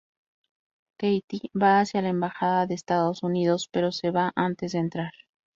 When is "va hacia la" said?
1.53-2.09